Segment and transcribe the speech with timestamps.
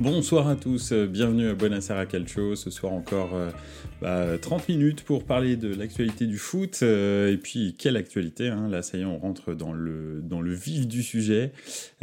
[0.00, 2.56] Bonsoir à tous, bienvenue à Buonasera Calcio.
[2.56, 3.50] Ce soir encore euh,
[4.00, 6.78] bah, 30 minutes pour parler de l'actualité du foot.
[6.82, 10.40] Euh, et puis, quelle actualité hein Là, ça y est, on rentre dans le, dans
[10.40, 11.52] vif du sujet.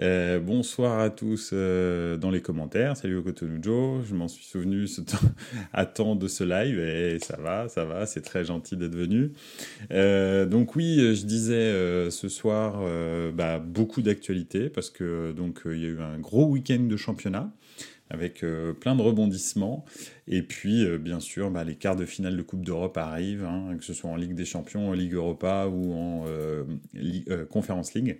[0.04, 2.96] Euh, bonsoir à tous dans les commentaires.
[2.96, 4.86] Salut Okotonujo, je m'en suis souvenu
[5.74, 9.32] à temps de ce live et ça va, ça va, c'est très gentil d'être venu.
[10.48, 11.72] donc oui, je disais
[12.12, 12.84] ce soir
[13.34, 17.52] bah, beaucoup d'actualités parce que donc il y a eu un gros week-end de championnat
[18.10, 19.86] avec euh, plein de rebondissements.
[20.28, 23.76] Et puis, euh, bien sûr, bah, les quarts de finale de Coupe d'Europe arrivent, hein,
[23.78, 26.66] que ce soit en Ligue des Champions, en Ligue Europa ou en euh,
[27.50, 28.20] Conference League.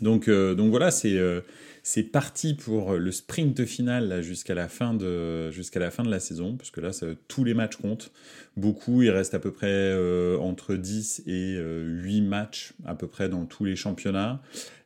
[0.00, 6.04] Donc, donc voilà, c'est parti pour le sprint final jusqu'à la fin de la fin
[6.04, 6.90] de la saison, parce que là,
[7.28, 8.10] tous les matchs comptent.
[8.56, 9.94] Beaucoup, il reste à peu près
[10.38, 14.40] entre 10 et 8 matchs à peu près dans tous les championnats.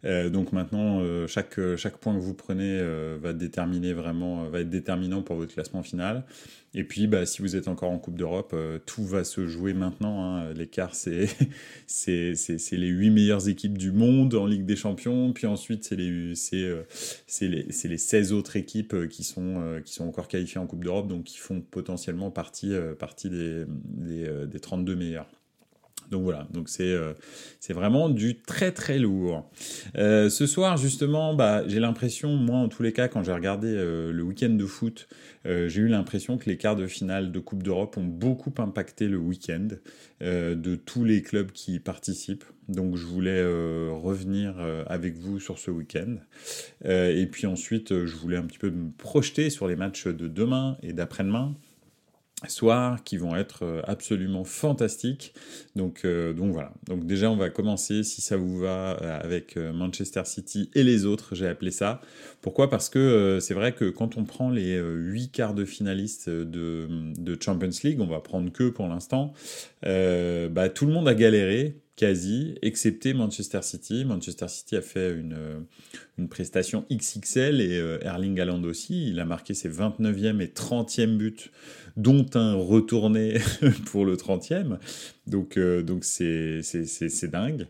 [0.05, 4.61] Euh, donc maintenant, euh, chaque, chaque point que vous prenez euh, va déterminer vraiment, va
[4.61, 6.25] être déterminant pour votre classement final.
[6.77, 8.55] Et puis, bah, si vous êtes encore en Coupe d'Europe,
[8.85, 10.25] tout va se jouer maintenant.
[10.25, 10.53] Hein.
[10.55, 11.29] L'écart, c'est
[11.87, 15.33] c'est les huit meilleures équipes du monde en Ligue des Champions.
[15.33, 16.35] Puis ensuite, c'est les,
[17.41, 21.23] les, les 16 autres équipes qui sont, qui sont encore qualifiées en Coupe d'Europe, donc
[21.23, 25.27] qui font potentiellement partie, partie des, des, des 32 meilleurs.
[26.11, 27.13] Donc voilà, donc c'est euh,
[27.61, 29.51] c'est vraiment du très très lourd.
[29.97, 33.69] Euh, ce soir justement, bah, j'ai l'impression, moi en tous les cas, quand j'ai regardé
[33.69, 35.09] euh, le week-end de foot,
[35.47, 39.19] j'ai eu l'impression que les quarts de finale de Coupe d'Europe ont beaucoup impacté le
[39.19, 39.69] week-end
[40.23, 42.45] de tous les clubs qui y participent.
[42.69, 44.55] Donc je voulais revenir
[44.87, 46.17] avec vous sur ce week-end.
[46.87, 50.79] et puis ensuite, je voulais un petit peu me projeter sur les matchs de demain
[50.83, 51.55] et d'après-demain
[52.49, 55.35] soirs qui vont être euh, absolument fantastiques.
[55.77, 56.73] Donc, euh, donc voilà.
[56.87, 61.07] Donc déjà, on va commencer, si ça vous va, euh, avec Manchester City et les
[61.07, 62.01] autres, j'ai appelé ça.
[62.43, 62.71] Pourquoi?
[62.71, 66.89] Parce que c'est vrai que quand on prend les huit quarts de finalistes de,
[67.19, 69.33] de, Champions League, on va prendre que pour l'instant,
[69.83, 74.05] bah, tout le monde a galéré quasi, excepté Manchester City.
[74.05, 75.37] Manchester City a fait une,
[76.19, 79.09] une prestation XXL et Erling Haaland aussi.
[79.11, 81.51] Il a marqué ses 29e et 30e buts
[81.97, 83.39] dont un retourné
[83.87, 84.79] pour le 30e.
[85.27, 87.67] Donc, euh, donc c'est, c'est, dingue.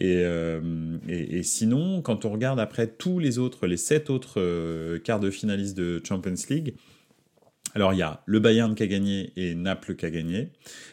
[0.00, 5.20] Euh, et, sinon, quand on regarde après tous les autres, les sept autres euh, quarts
[5.20, 6.74] de finalistes de Champions League,
[7.74, 10.50] alors il y a le Bayern qui a gagné et Naples qui a gagné.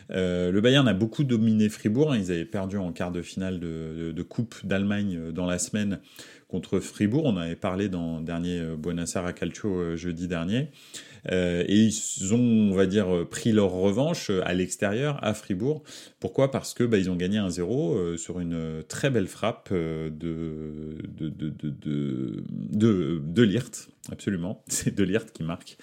[0.10, 2.18] le Bayern a beaucoup dominé Fribourg, hein.
[2.18, 6.00] ils avaient perdu en quart de finale de, Coupe d'Allemagne dans la semaine
[6.48, 7.26] contre Fribourg.
[7.26, 10.70] On avait parlé dans le dernier Buenos Aires Calcio jeudi dernier.
[11.32, 15.84] Euh, et ils ont, on va dire, pris leur revanche à l'extérieur, à Fribourg.
[16.26, 16.50] Pourquoi?
[16.50, 20.98] Parce que bah, ils ont gagné 1-0 euh, sur une très belle frappe euh, de,
[21.08, 21.50] de, de,
[22.50, 23.90] de, de, Lirt.
[24.12, 25.78] Absolument, c'est De Lirt qui marque.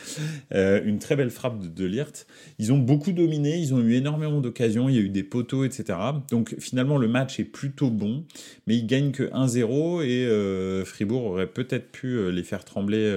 [0.50, 2.26] une très belle frappe de De Lirt.
[2.58, 5.64] Ils ont beaucoup dominé, ils ont eu énormément d'occasions, il y a eu des poteaux,
[5.64, 5.96] etc.
[6.28, 8.24] Donc finalement, le match est plutôt bon,
[8.66, 13.16] mais ils gagnent que 1-0 et Fribourg aurait peut-être pu les faire trembler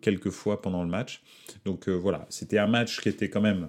[0.00, 1.22] quelques fois pendant le match.
[1.64, 3.68] Donc euh, voilà, c'était un match qui était quand même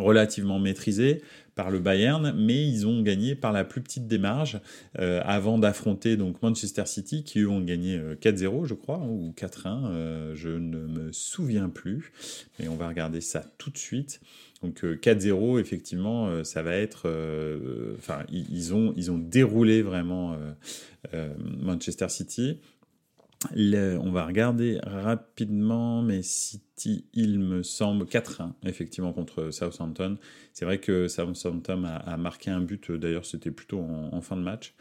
[0.00, 1.22] relativement maîtrisé
[1.54, 4.60] par le Bayern, mais ils ont gagné par la plus petite marges
[4.98, 9.34] euh, avant d'affronter donc Manchester City qui eux ont gagné 4-0 euh, je crois ou
[9.36, 12.12] 4-1, je ne me souviens plus,
[12.58, 14.20] mais on va regarder ça tout de suite.
[14.62, 17.08] Donc 4-0 effectivement, ça va être,
[17.98, 18.24] enfin
[18.74, 20.36] ont ils ont déroulé vraiment
[21.60, 22.58] Manchester City
[23.54, 30.18] on va regarder rapidement, mais City, il me semble, 4-1, effectivement, contre Southampton.
[30.52, 34.74] C'est vrai que Southampton a, marqué un but, d'ailleurs, c'était plutôt en, fin de match.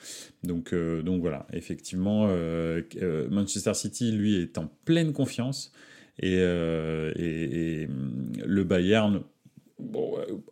[0.43, 5.71] Donc, euh, donc voilà, effectivement, euh, euh, Manchester City, lui, est en pleine confiance.
[6.21, 7.87] Et, et
[8.45, 9.21] le Bayern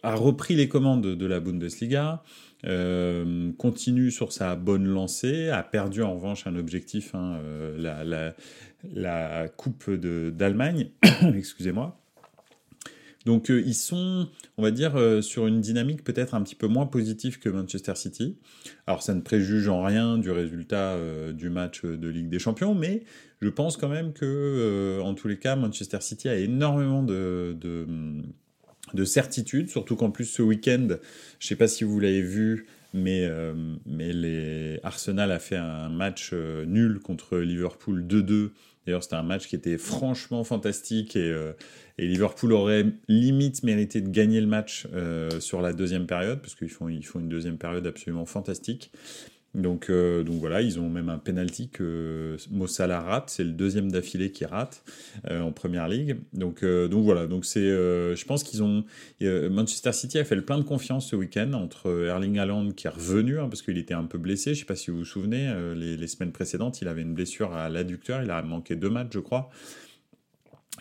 [0.02, 2.24] a repris les commandes de la Bundesliga.
[2.66, 8.34] Euh, continue sur sa bonne lancée, a perdu en revanche un objectif, hein, euh, la,
[8.94, 10.90] la, Coupe d'Allemagne,
[11.36, 12.00] excusez-moi.
[13.26, 16.86] Donc euh, ils sont, on va dire, sur une dynamique peut-être un petit peu moins
[16.88, 18.38] positive que Manchester City.
[18.88, 20.98] Alors ça ne préjuge en rien du résultat
[21.34, 23.04] du match de Ligue des Champions, mais
[23.42, 27.56] je pense quand même que, en tous les cas, Manchester City a énormément de
[28.94, 30.88] de certitude, surtout qu'en plus ce week-end,
[31.40, 33.30] je ne sais pas si vous l'avez vu, Mais,
[33.86, 34.80] mais les...
[34.84, 38.50] Arsenal a fait un match nul contre Liverpool 2-2.
[38.86, 41.36] D'ailleurs, c'était un match qui était franchement fantastique et,
[41.98, 44.88] et, Liverpool aurait limite mérité de gagner le match
[45.40, 48.92] sur la deuxième période, parce qu'ils font, ils font une deuxième période absolument fantastique.
[49.58, 53.92] Donc, euh, donc voilà, ils ont même un penalty que Mossala rate, c'est le deuxième
[53.92, 54.84] d'affilée qui rate
[55.30, 56.18] euh, en première ligue.
[56.34, 58.86] Donc, euh, donc voilà, donc c'est, je pense qu'ils ont
[59.20, 62.92] Manchester City a fait le plein de confiance ce week-end entre Erling Haaland qui est
[62.92, 64.54] revenu hein, parce qu'il était un peu blessé.
[64.54, 67.68] Je sais pas si vous vous souvenez, les, semaines précédentes, il avait une blessure à
[67.68, 69.50] l'adducteur, il a manqué deux matchs, je crois.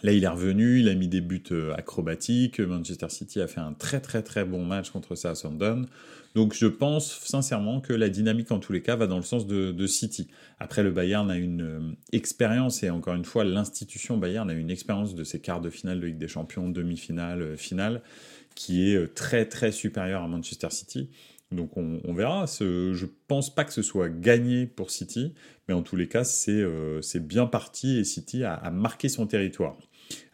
[0.03, 1.43] Là, il est revenu, il a mis des buts
[1.77, 2.61] acrobatiques.
[2.61, 5.87] Manchester City a fait un très très très bon match contre Southampton.
[6.37, 9.47] Donc je pense sincèrement que la dynamique en tous les cas va dans le sens
[9.47, 10.29] de, City.
[10.59, 11.81] Après le Bayern a une euh,
[12.13, 15.99] expérience et encore une fois l'institution Bayern a une expérience de ses quarts de finale
[15.99, 18.03] de Ligue des Champions, demi-finale, euh, finale,
[18.55, 21.09] qui est euh, très très supérieure à Manchester City.
[21.53, 22.45] Donc on, verra.
[22.47, 25.33] Je pense pas que ce soit gagné pour City,
[25.69, 26.67] mais en tous les cas c'est
[27.21, 29.79] bien parti et City a marqué son territoire.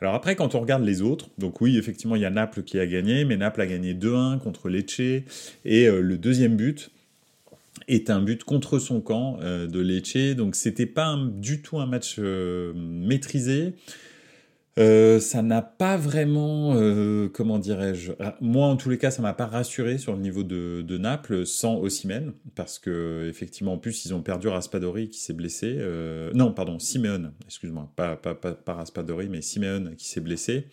[0.00, 2.78] Alors après, quand on regarde les autres, donc oui, effectivement, il y a Naples qui
[2.78, 5.00] a gagné, mais Naples a gagné 2-1 contre Lecce,
[5.64, 6.90] et euh, le deuxième but
[7.88, 11.86] est un but contre son camp euh, de Lecce, donc c'était pas du tout un
[11.86, 13.74] match euh, maîtrisé.
[14.78, 19.34] Euh, ça n'a pas vraiment, euh, comment dirais-je, moi en tous les cas, ça m'a
[19.34, 24.06] pas rassuré sur le niveau de, de Naples sans Ossimène, parce que effectivement en plus
[24.06, 28.52] ils ont perdu Raspadori qui s'est blessé, euh, non pardon Simeone, excuse-moi, pas, pas, pas,
[28.52, 30.68] pas Raspadori mais Simeone qui s'est blessé.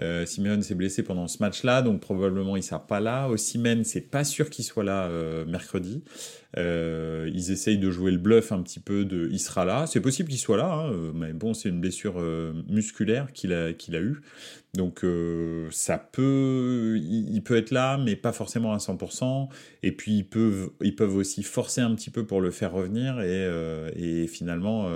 [0.00, 3.28] Euh, Simeone s'est blessé pendant ce match-là, donc probablement il sera pas là.
[3.28, 6.02] Ossimène, c'est pas sûr qu'il soit là euh, mercredi.
[6.56, 9.86] Euh, ils essayent de jouer le bluff un petit peu de il sera là.
[9.86, 13.72] C'est possible qu'il soit là, hein, mais bon, c'est une blessure euh, musculaire qu'il a,
[13.72, 14.20] qu'il a eu.
[14.74, 19.48] Donc euh, ça peut, il, peut être là, mais pas forcément à 100%.
[19.82, 23.20] Et puis ils peuvent, ils peuvent aussi forcer un petit peu pour le faire revenir
[23.20, 24.88] et finalement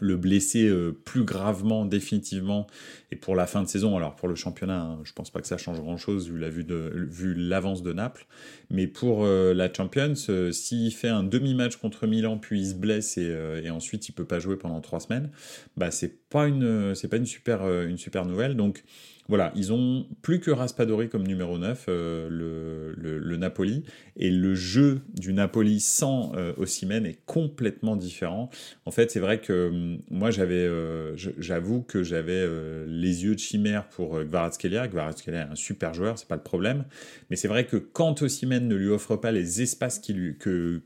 [0.00, 2.66] le blesser euh, plus gravement définitivement
[3.10, 3.96] et pour la fin de saison.
[3.96, 6.48] Alors pour le championnat hein, je pense pas que ça change grand chose vu la
[6.48, 8.26] vue de vu l'avance de Naples.
[8.70, 12.70] Mais pour euh, la Champions euh, s'il fait un demi match contre Milan puis il
[12.70, 13.34] se blesse et,
[13.64, 15.30] et, ensuite il peut pas jouer pendant trois semaines
[15.76, 18.56] bah c'est pas une c'est pas une super une super nouvelle.
[18.56, 18.84] Donc
[19.28, 23.84] voilà, ils ont plus que Raspadori comme numéro 9, euh, le, le, Napoli,
[24.16, 28.50] et le jeu du Napoli sans euh, est complètement différent.
[28.84, 33.34] En fait, c'est vrai que hum, moi, j'avais, euh, j'avoue que j'avais euh, les yeux
[33.34, 34.88] de chimère pour Kvaratskhelia.
[34.88, 36.84] Kvaratskhelia est un super joueur, c'est pas le problème,
[37.30, 40.82] mais c'est vrai que quand Osimhen ne lui offre pas les espaces qu'il que,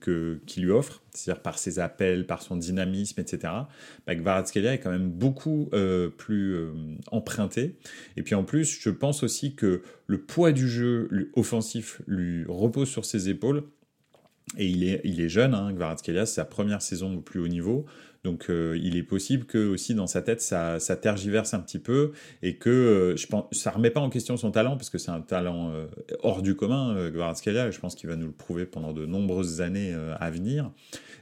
[0.56, 3.52] lui offre, c'est-à-dire par ses appels, par son dynamisme, etc.,
[4.06, 4.14] bah,
[4.72, 6.72] est quand même beaucoup euh, plus euh,
[7.10, 7.76] emprunté.
[8.16, 12.88] Et puis en plus, je pense aussi que le poids du jeu offensif lui repose
[12.88, 13.64] sur ses épaules.
[14.56, 14.84] Et il
[15.20, 17.84] est, jeune, hein, c'est sa première saison au plus haut niveau.
[18.26, 22.10] Donc euh, il est possible que aussi dans sa tête ça, tergiverse un petit peu
[22.42, 25.12] et que euh, je pense ça remet pas en question son talent parce que c'est
[25.12, 25.86] un talent euh,
[26.24, 29.60] hors du commun euh, et je pense qu'il va nous le prouver pendant de nombreuses
[29.60, 30.72] années à venir.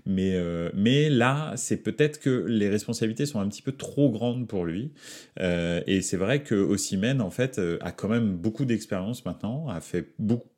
[0.07, 0.39] Mais,
[0.75, 4.93] mais là, c'est peut-être que les responsabilités sont un petit peu trop grandes pour lui.
[5.41, 10.07] Et c'est vrai que Ossimène, en fait, a quand même beaucoup d'expérience maintenant, a fait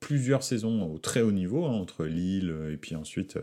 [0.01, 3.39] plusieurs saisons au très haut niveau, hein, entre Lille et puis ensuite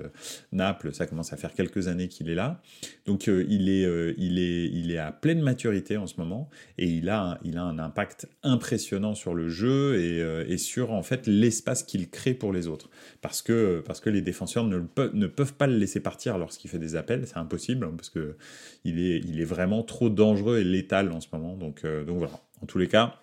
[0.52, 0.94] Naples.
[0.94, 2.62] Ça commence à faire quelques années qu'il est là.
[3.06, 7.10] Donc il, est, il, est, il est à pleine maturité en ce moment et il
[7.10, 10.20] a, il a un impact impressionnant sur le jeu et,
[10.52, 12.90] et sur en fait l'espace qu'il crée pour les autres.
[13.22, 14.80] Parce que, parce que les défenseurs ne,
[15.14, 18.36] ne peuvent pas le laisser partir lorsqu'il fait des appels, c'est impossible hein, parce que
[18.84, 21.56] il est, il est vraiment trop dangereux et létal en ce moment.
[21.56, 22.40] Donc, euh, donc voilà.
[22.62, 23.20] En tous les cas,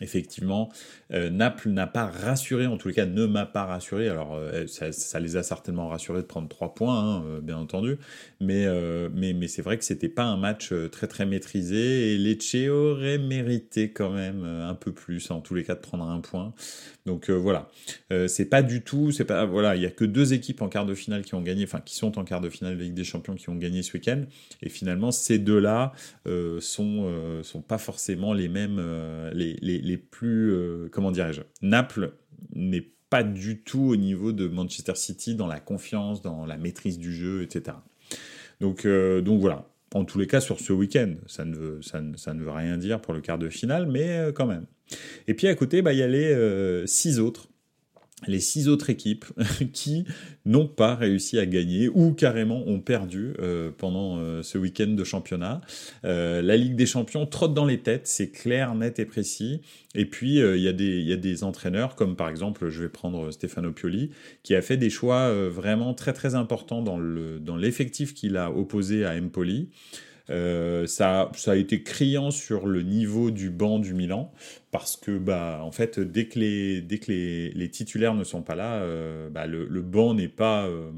[0.00, 0.70] effectivement,
[1.12, 4.08] euh, Naples n'a pas rassuré, en tous les cas ne m'a pas rassuré.
[4.08, 7.96] Alors euh, ça, les a certainement rassurés de prendre trois points, hein, euh, bien entendu,
[8.40, 8.66] mais,
[9.14, 13.18] mais, mais c'est vrai que c'était pas un match très très maîtrisé et Lecce aurait
[13.18, 16.52] mérité quand même un peu plus, en tous les cas de prendre un point.
[17.06, 17.68] Donc voilà,
[18.26, 20.86] c'est pas du tout, c'est pas voilà, il y a que deux équipes en quart
[20.86, 23.04] de finale qui ont gagné, enfin qui sont en quart de finale de Ligue des
[23.04, 24.22] Champions qui ont gagné ce week-end,
[24.62, 25.92] et finalement ces deux-là
[26.60, 28.80] sont sont pas forcément les mêmes
[29.32, 32.12] les, les plus, euh, comment dirais-je, Naples
[32.54, 36.98] n'est pas du tout au niveau de Manchester City dans la confiance, dans la maîtrise
[36.98, 37.76] du jeu, etc.
[38.60, 39.66] Donc, euh, donc voilà.
[39.94, 43.00] En tous les cas, sur ce week-end, ça ne, veut, ça, ne, veut rien dire
[43.00, 44.66] pour le quart de finale, mais euh, quand même.
[45.26, 47.48] Et puis à côté, bah, il y a les six autres
[48.26, 49.24] les six autres équipes
[49.72, 50.04] qui
[50.44, 55.04] n'ont pas réussi à gagner ou carrément ont perdu euh, pendant euh, ce week-end de
[55.04, 55.60] championnat.
[56.04, 59.60] Euh, la Ligue des Champions trotte dans les têtes, c'est clair, net et précis.
[59.94, 64.10] Et puis il y, a des, entraîneurs comme par exemple, je vais prendre Stefano Pioli,
[64.42, 69.14] qui a fait des choix vraiment très très importants dans l'effectif qu'il a opposé à
[69.14, 69.70] Empoli.
[70.30, 74.30] Euh, ça, a été criant sur le niveau du banc du Milan
[74.70, 78.54] parce que bah en fait dès que les dès que les, titulaires ne sont pas
[78.54, 80.90] là, euh, bah, le, banc n'est pas euh,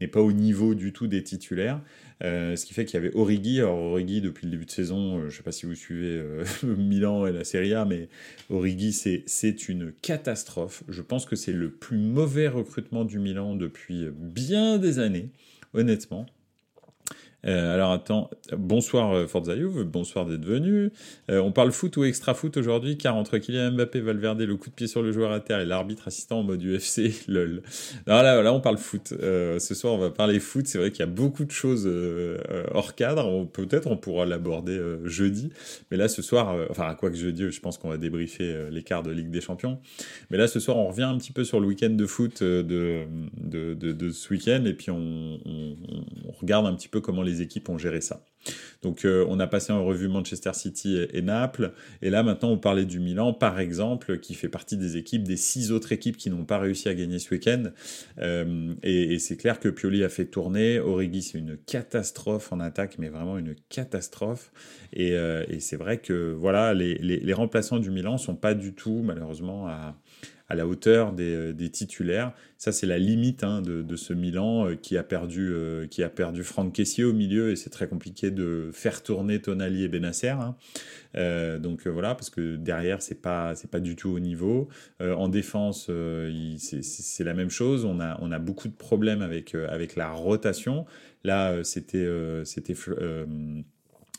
[0.00, 1.80] n'est pas au niveau du tout des titulaires.
[2.20, 3.58] ce qui fait qu'il y avait Origi.
[3.58, 6.22] Alors Origi depuis le début de saison, je ne sais pas si vous suivez
[6.62, 8.08] Milan et la Serie A, mais
[8.50, 10.84] Origi c'est une catastrophe.
[10.88, 15.30] Je pense que c'est le plus mauvais recrutement du Milan depuis bien des années,
[15.74, 16.26] honnêtement.
[17.46, 19.54] Euh, alors attends, bonsoir euh, Forza
[19.84, 20.90] bonsoir d'être venu.
[21.30, 24.70] Euh, on parle foot ou extra foot aujourd'hui, car entre Kylian Mbappé, Valverde, le coup
[24.70, 27.62] de pied sur le joueur à terre et l'arbitre assistant en mode UFC, lol.
[28.06, 29.08] Alors là, là on parle foot.
[29.10, 30.66] ce soir, on va parler foot.
[30.66, 31.88] C'est vrai qu'il y a beaucoup de choses
[32.72, 33.46] hors cadre.
[33.46, 35.50] Peut-être on pourra l'aborder jeudi,
[35.90, 39.10] mais là ce soir, enfin quoi que jeudi, je pense qu'on va débriefer l'écart de
[39.10, 39.78] Ligue des Champions.
[40.30, 43.06] Mais là ce soir, on revient un petit peu sur le week-end de foot de,
[44.10, 45.38] ce week-end et puis on,
[46.40, 48.24] regarde un petit peu comment les équipes ont géré ça.
[48.82, 52.58] Donc euh, on a passé en revue Manchester City et, Naples, et là maintenant on
[52.58, 56.30] parlait du Milan par exemple, qui fait partie des équipes, des six autres équipes qui
[56.30, 57.64] n'ont pas réussi à gagner ce week-end.
[58.18, 62.96] Euh, et, c'est clair que Pioli a fait tourner, Origi c'est une catastrophe en attaque,
[62.98, 64.52] mais vraiment une catastrophe.
[64.92, 69.02] Et, euh, c'est vrai que voilà, les, les, remplaçants du Milan sont pas du tout
[69.04, 69.96] malheureusement à
[70.48, 72.32] à la hauteur des, euh, titulaires.
[72.56, 76.08] Ça, c'est la limite hein, de, ce Milan euh, qui a perdu, euh, qui a
[76.08, 80.28] perdu Franck Caissier au milieu et c'est très compliqué de faire tourner Tonali et Benacer.
[80.28, 80.56] Hein.
[81.58, 84.68] donc voilà, parce que derrière, c'est pas, c'est pas du tout au niveau.
[85.00, 85.90] en défense,
[86.58, 87.84] c'est la même chose.
[87.84, 90.86] On a, on a beaucoup de problèmes avec, avec la rotation.
[91.24, 92.08] Là, c'était,
[92.44, 92.74] c'était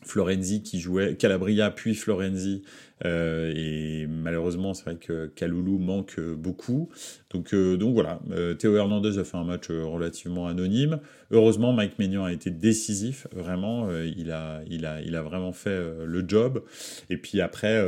[0.01, 2.63] Florenzi qui jouait, Calabria puis Florenzi,
[3.05, 6.89] euh, et malheureusement c'est vrai que Kaloulou manque beaucoup.
[7.31, 10.99] Donc, euh, donc voilà, euh, Théo Hernandez a fait un match relativement anonyme.
[11.31, 15.79] Heureusement Mike Maignan a été décisif, vraiment, il, a, il, a, il a vraiment fait
[16.05, 16.63] le job.
[17.09, 17.79] Et puis après,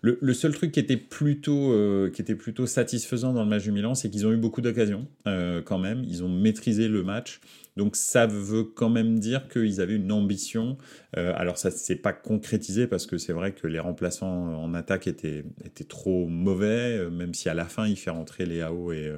[0.00, 1.74] le, le, seul truc qui était plutôt,
[2.14, 5.06] qui était plutôt satisfaisant dans le match du Milan, c'est qu'ils ont eu beaucoup d'occasions
[5.26, 7.40] quand même, ils ont maîtrisé le match.
[7.76, 10.78] Donc ça veut quand même dire qu'ils avaient une ambition.
[11.16, 15.06] Euh, alors ça s'est pas concrétisé parce que c'est vrai que les remplaçants en attaque
[15.06, 15.44] étaient,
[15.88, 19.12] trop mauvais, euh, même si à la fin il fait rentrer Léao et,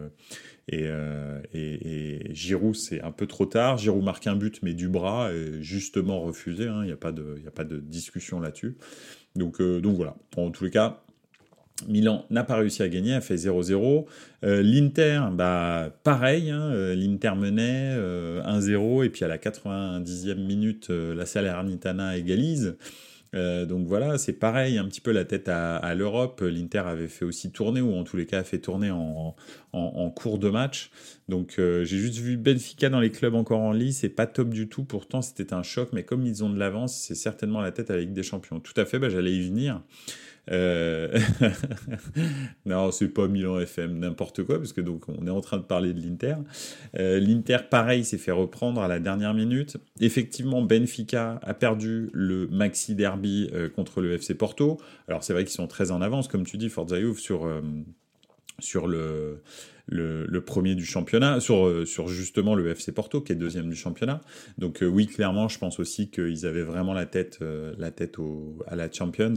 [0.72, 3.76] euh, et, et, Giroud c'est un peu trop tard.
[3.76, 6.66] Giroud marque un but mais du bras est justement refusé.
[6.66, 6.80] Hein.
[6.82, 8.76] Il n'y a, pas de, a pas de discussion là-dessus.
[9.34, 10.16] Donc, donc voilà.
[10.38, 11.04] En tous les cas,
[11.88, 14.06] Milan n'a pas réussi à gagner, a fait 0-0.
[14.44, 20.36] Euh, L'Inter, bah, pareil, hein, euh, l'Inter menait 1-0 euh, et puis à la 90e
[20.36, 22.76] minute, la Salernitana égalise.
[23.34, 26.40] donc voilà, c'est pareil, un petit peu la tête à, l'Europe.
[26.40, 29.36] L'Inter avait fait aussi tourner, ou en tous les cas a fait tourner en,
[29.74, 30.90] en cours de match.
[31.28, 34.68] Donc j'ai juste vu Benfica dans les clubs encore en lice, c'est pas top du
[34.68, 34.84] tout.
[34.84, 37.94] Pourtant c'était un choc, mais comme ils ont de l'avance, c'est certainement la tête à
[37.94, 38.60] la Ligue des Champions.
[38.60, 39.82] Tout à fait, bah, j'allais y venir.
[40.50, 41.18] Euh...
[42.66, 45.62] non, c'est pas Milan FM, n'importe quoi, parce que donc on est en train de
[45.62, 46.36] parler de l'Inter.
[46.98, 49.76] Euh, L'Inter, pareil, s'est fait reprendre à la dernière minute.
[50.00, 54.78] Effectivement, Benfica a perdu le maxi derby euh, contre le FC Porto.
[55.08, 57.60] Alors c'est vrai qu'ils sont très en avance, comme tu dis, Forza sur euh,
[58.58, 59.42] sur le
[59.88, 63.76] le, premier du championnat, sur, euh, sur justement le FC Porto, qui est deuxième du
[63.76, 64.20] championnat.
[64.58, 68.18] Donc euh, oui, clairement, je pense aussi qu'ils avaient vraiment la tête, euh, la tête
[68.18, 69.34] au, à la Champions.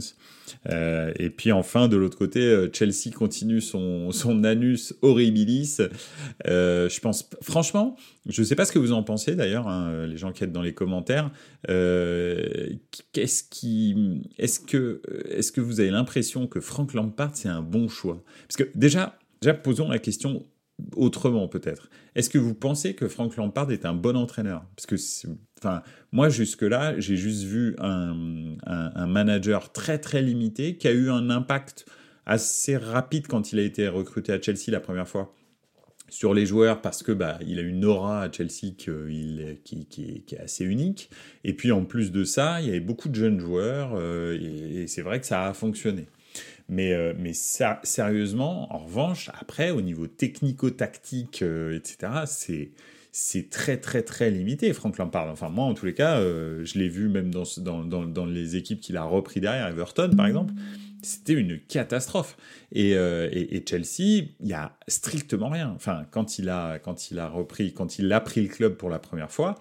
[0.66, 5.78] et puis enfin, de l'autre côté, Chelsea continue son, son anus horribilis.
[6.44, 10.16] je pense, franchement, je ne sais pas ce que vous en pensez d'ailleurs, hein, les
[10.16, 11.30] gens qui êtes dans les commentaires.
[11.66, 17.88] qu'est-ce qui, est-ce que, est-ce que vous avez l'impression que Frank Lampard c'est un bon
[17.88, 18.22] choix?
[18.48, 20.46] Parce que déjà, Déjà, posons la question
[20.96, 21.90] autrement peut-être.
[22.14, 24.64] Est-ce que vous pensez que Frank Lampard est un bon entraîneur?
[24.76, 24.96] Parce que,
[25.58, 25.82] enfin,
[26.12, 31.86] moi jusque-là, j'ai juste vu un, manager très très limité qui a eu un impact
[32.26, 35.34] assez rapide quand il a été recruté à Chelsea la première fois
[36.08, 40.64] sur les joueurs parce que bah il a une aura à Chelsea qui, est assez
[40.64, 41.08] unique
[41.44, 44.36] et puis en plus de ça il y avait beaucoup de jeunes joueurs euh,
[44.82, 46.08] et c'est vrai que ça a fonctionné.
[46.70, 52.70] Mais, euh, mais sérieusement, en revanche, après, au niveau technico-tactique, euh, etc., c'est
[53.12, 55.28] c'est très très très limité, Franck Lampard.
[55.30, 58.24] Enfin, moi, en tous les cas, euh, je l'ai vu même dans, dans, dans, dans
[58.24, 60.54] les équipes qu'il a repris derrière, Everton par exemple.
[61.02, 62.36] c'était une catastrophe.
[62.70, 65.72] Et, et, Chelsea, il y a strictement rien.
[65.74, 68.90] Enfin, quand il a, quand il a repris, quand il a pris le club pour
[68.90, 69.56] la première fois,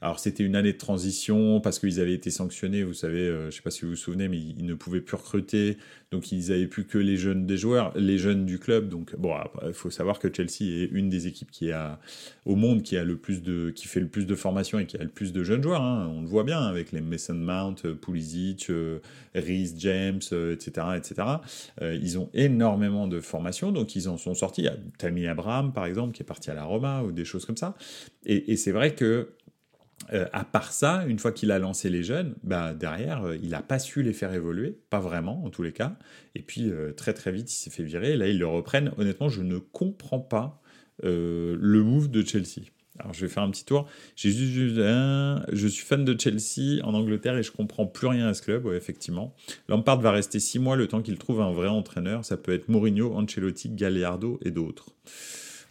[0.00, 3.46] alors c'était une année de transition parce qu'ils avaient été sanctionnés, vous savez, euh, je
[3.46, 5.78] ne sais pas si vous vous souvenez, mais ils, ne pouvaient plus recruter,
[6.10, 8.88] donc ils n'avaient plus que les jeunes des joueurs, les jeunes du club.
[8.88, 9.34] Donc bon,
[9.66, 11.98] il faut savoir que Chelsea est une des équipes qui a
[12.44, 14.96] au monde qui a le plus de, qui fait le plus de formation et qui
[14.96, 15.82] a le plus de jeunes joueurs.
[15.82, 16.10] Hein.
[16.14, 18.98] On le voit bien avec les Mason Mount, euh, Pulisic, euh,
[19.34, 20.20] Rhys James,
[20.52, 21.28] etc., etc.
[21.80, 24.62] ils ont énormément de formation, donc ils en sont sortis.
[24.62, 27.24] Il y a Tammy Abraham par exemple qui est parti à la Roma ou des
[27.24, 27.74] choses comme ça.
[28.26, 29.28] Et c'est vrai que
[30.12, 33.50] euh, à part ça, une fois qu'il a lancé les jeunes, bah, derrière, euh, il
[33.50, 35.96] n'a pas su les faire évoluer, pas vraiment en tous les cas.
[36.34, 38.12] Et puis euh, très très vite, il s'est fait virer.
[38.12, 38.92] Et là, ils le reprennent.
[38.98, 40.60] Honnêtement, je ne comprends pas
[41.02, 42.68] le move de Chelsea.
[43.00, 43.88] Alors je vais faire un petit tour.
[44.14, 48.34] J'ai juste, je suis fan de Chelsea en Angleterre et je comprends plus rien à
[48.34, 48.64] ce club.
[48.64, 49.34] Ouais, effectivement,
[49.68, 52.24] Lampard va rester six mois le temps qu'il trouve un vrai entraîneur.
[52.24, 54.94] Ça peut être Mourinho, Ancelotti, Gallardo et d'autres.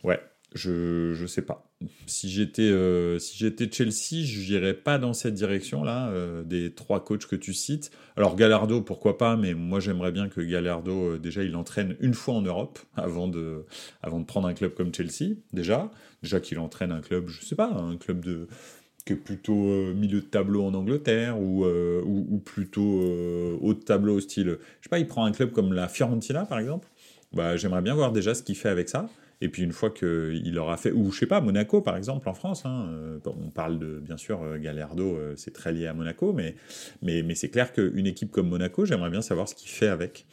[0.04, 0.20] Ouais,
[0.54, 1.70] je je sais pas.
[2.08, 6.74] Si j'étais euh, si j'étais Chelsea, je n'irais pas dans cette direction là euh, des
[6.74, 7.92] trois coachs que tu cites.
[8.16, 12.14] Alors Gallardo, pourquoi pas, mais moi j'aimerais bien que Gallardo euh, déjà il entraîne une
[12.14, 13.66] fois en Europe avant de
[14.02, 15.92] avant de prendre un club comme Chelsea déjà.
[16.22, 18.48] Déjà qu'il entraîne un club, je sais pas, un club de
[19.06, 23.02] qui est plutôt milieu de tableau en Angleterre ou, ou, ou, plutôt
[23.60, 24.60] haut de tableau style.
[24.80, 26.88] Je sais pas, il prend un club comme la Fiorentina par exemple.
[27.34, 29.10] Bah, j'aimerais bien voir déjà ce qu'il fait avec ça.
[29.44, 32.34] Et puis une fois qu'il aura fait, ou je sais pas, Monaco par exemple en
[32.34, 35.94] France, hein, euh, on parle de, bien sûr, euh, Galerdo, euh, c'est très lié à
[35.94, 36.56] Monaco, mais,
[37.02, 40.26] mais, c'est clair qu'une équipe comme Monaco, j'aimerais bien savoir ce qu'il fait avec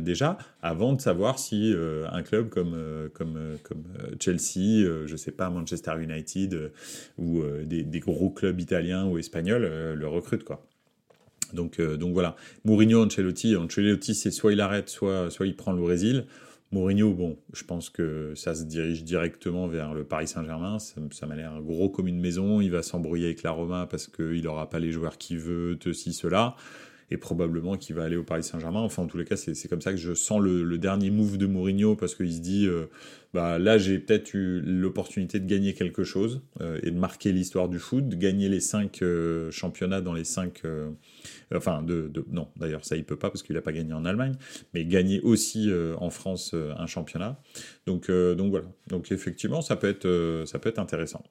[0.00, 1.74] déjà, avant de savoir si
[2.10, 2.74] un club comme,
[3.12, 3.84] comme, comme
[4.18, 6.72] Chelsea, je sais pas, Manchester United,
[7.18, 10.64] ou des, des, gros clubs italiens ou espagnols le recrutent, quoi.
[11.52, 12.34] Donc, donc voilà.
[12.64, 16.24] Mourinho, Ancelotti, Ancelotti, c'est soit il arrête, soit, soit il prend le Brésil.
[16.74, 20.78] Mourinho, bon, je pense que ça se dirige directement vers le Paris Saint-Germain.
[20.80, 22.60] Ça, m'a l'air gros comme une maison.
[22.60, 26.12] Il va s'embrouiller avec la Roma parce qu'il n'aura pas les joueurs qu'il veut, ceci,
[26.12, 26.56] cela.
[27.10, 28.80] Et probablement qu'il va aller au Paris Saint-Germain.
[28.80, 31.46] Enfin, en tous les cas, c'est comme ça que je sens le, dernier move de
[31.46, 32.86] Mourinho parce qu'il se dit euh,
[33.32, 37.68] bah, là, j'ai peut-être eu l'opportunité de gagner quelque chose euh, et de marquer l'histoire
[37.68, 40.62] du foot, de gagner les cinq euh, championnats dans les cinq
[41.54, 44.34] enfin de, non d'ailleurs ça il peut pas parce qu'il n'a pas gagné en Allemagne,
[44.72, 47.40] mais gagner aussi en France un championnat.
[47.86, 48.66] Donc donc voilà.
[48.88, 51.22] Donc effectivement ça peut être ça peut être intéressant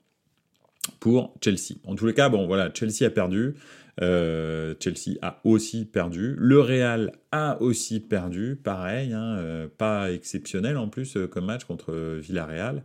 [0.99, 1.75] pour Chelsea.
[1.85, 3.55] En tous les cas bon voilà Chelsea a perdu.
[4.01, 6.35] Euh, Chelsea a aussi perdu.
[6.37, 11.65] Le Real a aussi perdu, pareil, hein, euh, pas exceptionnel en plus euh, comme match
[11.65, 12.83] contre Villarreal.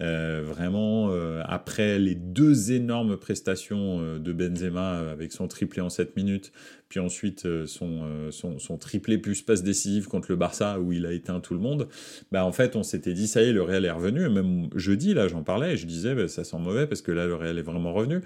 [0.00, 1.10] vraiment,
[1.44, 6.52] après les deux énormes prestations de Benzema avec son triplé en 7 minutes,
[6.88, 11.38] puis ensuite son, son, triplé plus passe décisive contre le Barça où il a éteint
[11.40, 11.88] tout le monde,
[12.32, 14.28] bah en fait on s'était dit ça y est, le Real est revenu.
[14.28, 17.26] Même jeudi, là j'en parlais, et je disais bah, ça sent mauvais parce que là
[17.26, 18.20] le Real est vraiment revenu.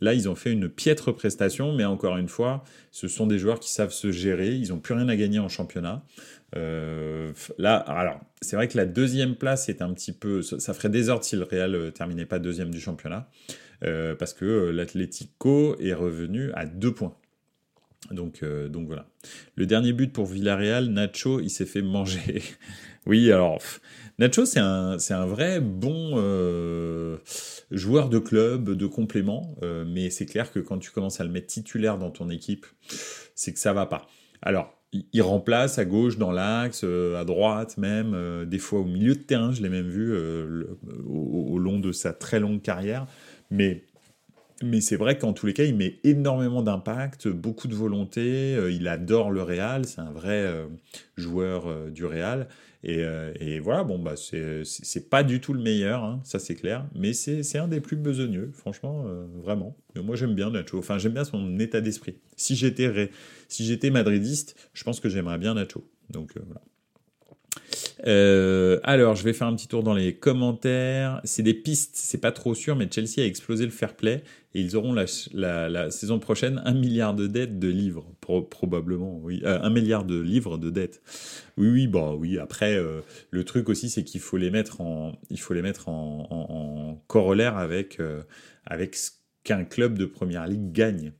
[0.00, 3.60] Là, ils ont fait une piètre prestation, mais encore une fois, ce sont des joueurs
[3.60, 4.54] qui savent se gérer.
[4.54, 6.04] Ils n'ont plus rien à gagner en championnat.
[6.56, 10.42] Euh, là, alors, c'est vrai que la deuxième place est un petit peu.
[10.42, 13.28] Ça ferait désordre si le Real euh, terminait pas deuxième du championnat,
[13.84, 17.14] euh, parce que l'Atlético est revenu à deux points.
[18.10, 19.06] Donc, donc voilà.
[19.54, 22.42] Le dernier but pour Villarreal, Nacho, il s'est fait manger.
[23.06, 23.58] oui, alors,
[24.18, 26.16] Nacho, c'est un, c'est un vrai bon
[27.70, 31.30] joueur de club, de complément, euh, mais c'est clair que quand tu commences à le
[31.30, 32.66] mettre titulaire dans ton équipe,
[33.34, 34.06] c'est que ça va pas.
[34.42, 38.84] Alors, il remplace à gauche, dans l'axe, euh, à droite même, euh, des fois au
[38.84, 40.12] milieu de terrain, je l'ai même vu
[41.06, 43.06] au, long de sa très longue carrière,
[43.50, 43.84] mais
[44.62, 48.56] mais c'est vrai qu'en tous les cas, il met énormément d'impact, beaucoup de volonté.
[48.72, 50.46] il adore le Real, c'est un vrai
[51.16, 52.48] joueur du Real.
[52.88, 56.86] Euh, et, voilà, bon, bah, c'est pas du tout le meilleur, hein, ça c'est clair,
[56.94, 59.76] mais c'est un des plus besogneux, franchement, euh, vraiment.
[59.96, 62.16] moi j'aime bien Nacho, enfin j'aime bien son état d'esprit.
[62.36, 63.10] Si j'étais
[63.48, 65.86] si madridiste, je pense que j'aimerais bien Nacho.
[66.08, 66.62] Donc euh, voilà.
[68.06, 71.20] Euh, alors, je vais faire un petit tour dans les commentaires.
[71.24, 74.22] C'est des pistes, c'est pas trop sûr, mais Chelsea a explosé le fair play
[74.54, 75.06] et ils auront la,
[75.90, 80.58] saison prochaine un milliard de dettes de livres, probablement, oui, euh, un milliard de livres
[80.58, 81.02] de dettes.
[81.56, 82.38] Oui, oui, bon, oui.
[82.38, 85.88] Après, euh, le truc aussi, c'est qu'il faut les mettre en, il faut les mettre
[85.88, 87.98] en, corollaire avec
[88.66, 89.10] avec ce
[89.44, 91.12] qu'un club de première ligue gagne.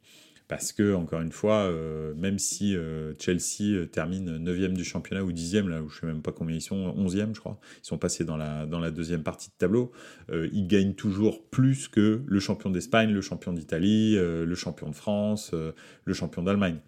[0.51, 5.31] Parce que, encore une fois, euh, même si euh, Chelsea termine 9e du championnat ou
[5.31, 7.87] 10e, là où je ne sais même pas combien ils sont, 11e, je crois, ils
[7.87, 9.93] sont passés dans la, deuxième partie de tableau,
[10.33, 15.53] ils gagnent toujours plus que le champion d'Espagne, le champion d'Italie, le champion de France,
[15.53, 16.79] le champion d'Allemagne.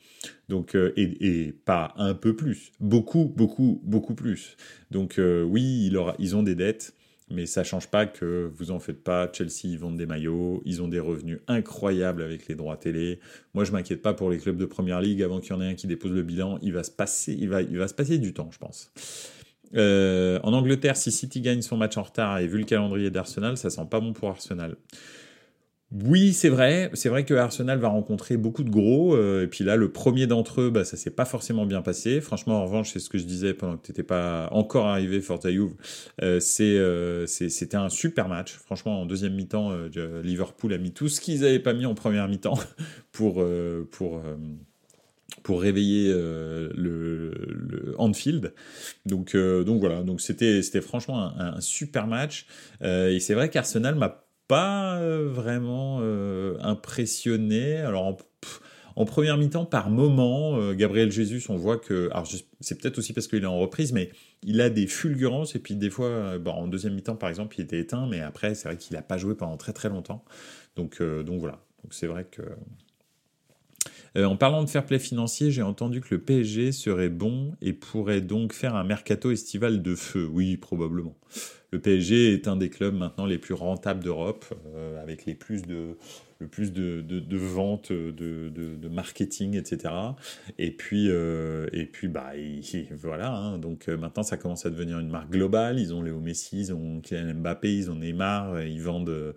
[0.48, 4.56] Donc, et, pas un peu plus, beaucoup, beaucoup, beaucoup plus.
[4.90, 6.94] Donc, oui, ils ont des dettes
[7.32, 9.30] mais ça change pas que vous en faites pas.
[9.32, 13.20] Chelsea, ils vendent des maillots, ils ont des revenus incroyables avec les droits télé.
[13.54, 15.22] Moi, je m'inquiète pas pour les clubs de première ligue.
[15.22, 17.48] Avant qu'il y en ait un qui dépose le bilan, il va se passer, il
[17.48, 18.92] va, il va se passer du temps, je pense.
[19.74, 23.56] Euh, en Angleterre, si City gagne son match en retard et vu le calendrier d'Arsenal,
[23.56, 24.76] ça sent pas bon pour Arsenal.
[25.94, 26.90] Oui, c'est vrai.
[26.94, 29.14] C'est vrai que Arsenal va rencontrer beaucoup de gros.
[29.14, 32.22] Euh, et puis là, le premier d'entre eux, bah, ça s'est pas forcément bien passé.
[32.22, 35.20] Franchement, en revanche, c'est ce que je disais pendant que tu n'étais pas encore arrivé,
[35.20, 35.50] Forza.
[35.50, 35.68] Euh,
[36.22, 38.54] euh, c'est, c'était un super match.
[38.54, 39.72] Franchement, en deuxième mi-temps,
[40.24, 42.58] Liverpool a mis tout ce qu'ils n'avaient pas mis en première mi-temps
[43.12, 43.44] pour,
[43.90, 44.22] pour,
[45.42, 47.94] pour réveiller le, le.
[49.04, 50.02] Donc, donc voilà.
[50.02, 52.46] Donc c'était, c'était franchement un, un super match.
[52.82, 57.76] et c'est vrai qu'Arsenal m'a pas euh, vraiment euh, impressionné.
[57.78, 58.16] Alors
[58.96, 62.28] en, première mi-temps, par moment, euh, Gabriel Jesus, on voit que, alors
[62.60, 64.10] c'est peut-être aussi parce qu'il est en reprise, mais
[64.42, 67.78] il a des fulgurances et puis des fois, en deuxième mi-temps par exemple, il était
[67.78, 70.24] éteint, mais après c'est vrai qu'il n'a pas joué pendant très très longtemps.
[70.76, 71.64] Donc donc voilà.
[71.82, 72.42] Donc c'est vrai que
[74.16, 78.20] en parlant de fair play financier, j'ai entendu que le PSG serait bon et pourrait
[78.20, 80.28] donc faire un mercato estival de feu.
[80.30, 81.16] Oui, probablement
[81.72, 84.44] le PSG est un des clubs maintenant les plus rentables d'Europe,
[84.74, 85.96] euh, avec les plus de,
[86.42, 89.94] le plus de, de, ventes, de, de, marketing, etc.
[90.58, 92.32] Et puis, euh, et puis bah,
[92.92, 93.32] voilà.
[93.32, 93.58] Hein.
[93.58, 95.78] donc euh, maintenant, ça commence à devenir une marque globale.
[95.78, 99.34] Ils ont Léo Messi, ils ont Kylian Mbappé, ils ont Neymar, ils vendent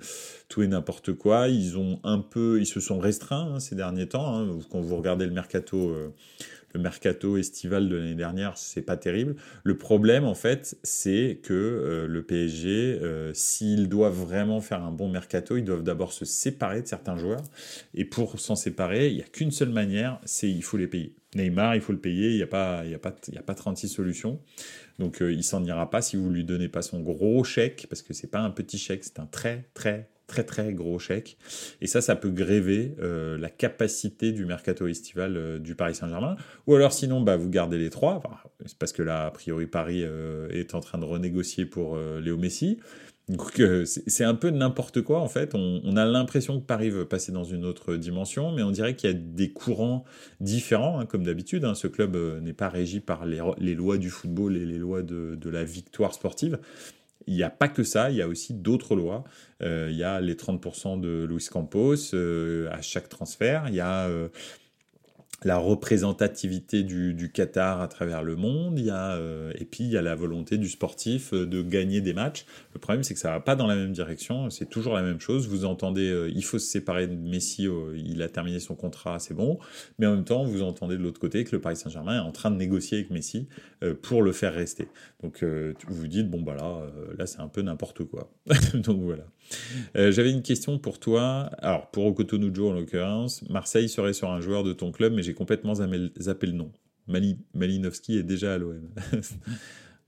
[0.50, 1.48] tout et n'importe quoi.
[1.48, 4.36] Ils ont un peu, ils se sont restreints hein, ces derniers temps.
[4.36, 4.60] Hein.
[4.70, 5.96] Quand vous regardez le mercato
[6.76, 9.36] le mercato estival de l'année dernière, c'est pas terrible.
[9.64, 14.92] Le problème, en fait, c'est que euh, le PSG, euh, s'ils doivent vraiment faire un
[14.92, 17.44] bon mercato, ils doivent d'abord se séparer de certains joueurs.
[17.94, 21.16] Et pour s'en séparer, il n'y a qu'une seule manière, c'est il faut les payer.
[21.36, 23.88] Neymar, il faut le payer, il n'y a, pas, y a, pas, a pas 36
[23.88, 24.42] solutions.
[25.00, 28.02] Donc euh, il s'en ira pas si vous lui donnez pas son gros chèque, parce
[28.02, 31.38] que c'est pas un petit chèque, c'est un très très très très gros chèque.
[31.82, 36.36] Et ça, ça peut gréver euh, la capacité du mercato estival euh, du Paris Saint-Germain.
[36.68, 38.22] Ou alors sinon, bah, vous gardez les trois,
[38.66, 42.38] c'est parce que là, a priori, Paris euh, est en train de renégocier pour Léo
[42.38, 42.80] Messi.
[43.28, 45.56] Donc c'est un peu n'importe quoi en fait.
[45.56, 49.10] On, a l'impression que Paris veut passer dans une autre dimension, mais on dirait qu'il
[49.10, 50.06] y a des courants
[50.42, 51.66] différents, hein, comme d'habitude.
[51.66, 51.74] Hein.
[51.74, 55.64] Ce club n'est pas régi par les, lois du football et les lois de la
[55.64, 56.60] victoire sportive.
[57.28, 59.24] Il n'y a pas que ça, il y a aussi d'autres lois.
[59.62, 63.66] Euh, il y a les 30% de Luis Campos euh, à chaque transfert.
[63.68, 64.30] Il y a euh,
[65.44, 69.92] la représentativité du, Qatar à travers le monde, il y a, euh, et puis il
[69.92, 72.46] y a la volonté du sportif euh, de gagner des matchs.
[72.74, 75.20] Le problème, c'est que ça va pas dans la même direction, c'est toujours la même
[75.20, 75.48] chose.
[75.48, 79.34] Vous entendez, euh, il faut se séparer de Messi, il a terminé son contrat, c'est
[79.34, 79.60] bon,
[80.00, 82.32] mais en même temps, vous entendez de l'autre côté que le Paris Saint-Germain est en
[82.32, 83.48] train de négocier avec Messi
[84.02, 84.88] pour le faire rester.
[85.22, 86.82] Donc vous vous dites, bon bah là,
[87.18, 88.32] là c'est un peu n'importe quoi.
[88.74, 89.26] Donc voilà.
[89.94, 94.64] J'avais une question pour toi, alors pour Okotonujo en l'occurrence, Marseille serait sur un joueur
[94.64, 96.72] de ton club, mais j'ai complètement zappé le nom.
[97.08, 98.90] Mali, Malinowski est déjà à l'OM.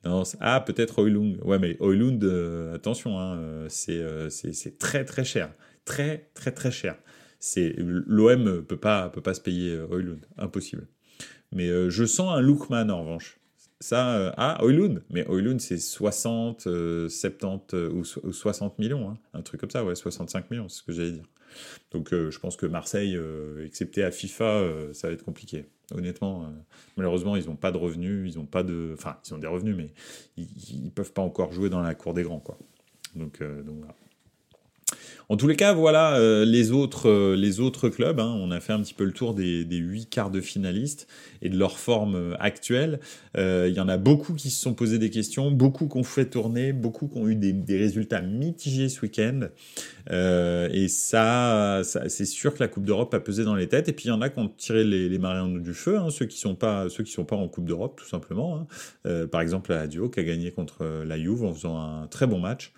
[0.40, 1.40] ah, peut-être Oilund.
[1.44, 5.54] Ouais, mais Oilund, euh, attention, hein, euh, euh, c'est très très cher.
[5.86, 6.98] Très très très cher.
[7.56, 10.26] L'OM peut pas, peut pas se payer Oilund.
[10.38, 10.88] Impossible.
[11.54, 13.37] Mais je sens un Lookman en revanche.
[13.80, 15.04] Ça, ah, Oilund.
[15.10, 16.68] Mais Oilund, c'est 60,
[17.10, 19.10] 70 ou, 60 millions.
[19.12, 19.18] Hein.
[19.34, 21.26] Un truc comme ça, ouais, 65 millions, c'est ce que j'allais dire.
[21.92, 25.66] Donc euh, je pense que Marseille, euh, excepté à FIFA, euh, ça va être compliqué.
[25.94, 26.52] Honnêtement,
[26.98, 29.74] malheureusement, ils n'ont pas de revenus, ils ont pas de, enfin, ils ont des revenus,
[29.74, 29.94] mais
[30.36, 32.58] ils, ne peuvent pas encore jouer dans la cour des grands, quoi.
[33.16, 33.96] Donc, donc voilà.
[35.30, 38.18] En tous les cas, voilà euh, les, autres, euh, les autres clubs.
[38.22, 38.34] Hein.
[38.40, 41.06] on a fait un petit peu le tour des, huit quarts de finalistes
[41.42, 43.02] et de leur forme euh, actuelle.
[43.36, 46.26] Il y en a beaucoup qui se sont posés des questions, beaucoup qui ont fait
[46.26, 49.50] tourner, beaucoup qui ont eu des, résultats mitigés ce week-end.
[50.10, 53.90] et ça, c'est sûr que la Coupe d'Europe a pesé dans les têtes.
[53.90, 56.10] Et puis il y en a qui ont tiré les, les marins du feu, hein,
[56.10, 58.66] ceux qui sont pas ceux qui sont pas en Coupe d'Europe, tout simplement.
[59.06, 59.28] Hein.
[59.28, 62.40] par exemple, la Duo qui a gagné contre la Juve en faisant un très bon
[62.40, 62.74] match.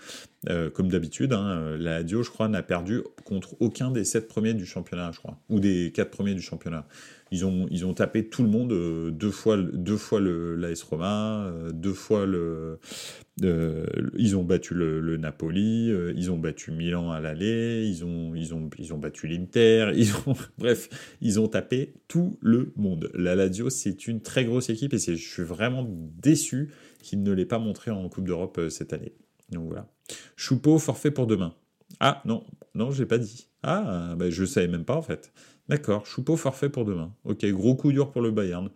[0.74, 4.66] Comme d'habitude, hein, la Lazio, je crois, n'a perdu contre aucun des sept premiers du
[4.66, 6.88] championnat, je crois, ou des quatre premiers du championnat.
[7.32, 11.46] Ils ont, ils ont tapé tout le monde, euh, deux fois, deux fois l'AS Roma,
[11.46, 12.80] euh, deux fois le.
[13.44, 13.86] Euh,
[14.18, 18.70] ils ont battu le, Napoli, ils ont battu Milan à l'aller, ils ont, ils, ont,
[18.78, 19.92] ils ont battu l'Inter,
[20.58, 20.90] bref,
[21.22, 23.10] ils ont tapé tout le monde.
[23.14, 25.88] La Lazio, c'est une très grosse équipe et je suis vraiment
[26.22, 29.14] déçu qu'ils ne l'aient pas montré en Coupe d'Europe cette année.
[30.36, 31.54] Choupeau, forfait pour demain.
[32.00, 32.44] Ah non,
[32.76, 33.48] non, je l'ai pas dit.
[33.64, 35.32] Ah, ben, je savais même pas en fait.
[35.68, 37.14] D'accord, Choupeau forfait pour demain.
[37.26, 38.70] Ok, gros coup dur pour le Bayern.